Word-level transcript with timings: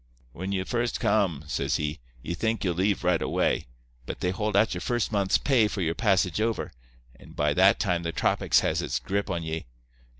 "'When 0.33 0.51
you 0.51 0.65
first 0.65 0.99
come,' 0.99 1.43
says 1.47 1.75
he, 1.75 1.99
'ye 2.23 2.33
think 2.33 2.63
ye'll 2.63 2.73
leave 2.73 3.03
right 3.03 3.21
away. 3.21 3.67
But 4.07 4.19
they 4.19 4.31
hold 4.31 4.57
out 4.57 4.73
your 4.73 4.81
first 4.81 5.11
month's 5.11 5.37
pay 5.37 5.67
for 5.67 5.81
your 5.81 5.93
passage 5.93 6.41
over, 6.41 6.71
and 7.19 7.35
by 7.35 7.53
that 7.53 7.79
time 7.79 8.01
the 8.01 8.11
tropics 8.11 8.61
has 8.61 8.81
its 8.81 8.97
grip 8.97 9.29
on 9.29 9.43
ye. 9.43 9.67